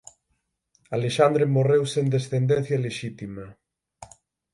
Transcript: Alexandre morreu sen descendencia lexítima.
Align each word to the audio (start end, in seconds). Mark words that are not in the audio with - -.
Alexandre 0.97 1.45
morreu 1.55 1.83
sen 1.93 2.05
descendencia 2.15 2.81
lexítima. 2.85 3.45